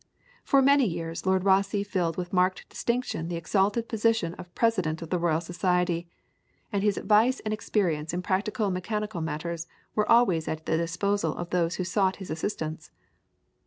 For 0.43 0.63
many 0.63 0.87
years 0.87 1.27
Lord 1.27 1.43
Rosse 1.45 1.85
filled 1.85 2.17
with 2.17 2.33
marked 2.33 2.67
distinction 2.69 3.27
the 3.27 3.35
exalted 3.35 3.87
position 3.87 4.33
of 4.33 4.55
President 4.55 5.03
of 5.03 5.11
the 5.11 5.19
Royal 5.19 5.41
Society, 5.41 6.09
and 6.71 6.81
his 6.81 6.97
advice 6.97 7.39
and 7.41 7.53
experience 7.53 8.11
in 8.11 8.23
practical 8.23 8.71
mechanical 8.71 9.21
matters 9.21 9.67
were 9.93 10.11
always 10.11 10.47
at 10.47 10.65
the 10.65 10.75
disposal 10.75 11.35
of 11.35 11.51
those 11.51 11.75
who 11.75 11.83
sought 11.83 12.15
his 12.15 12.31
assistance. 12.31 12.89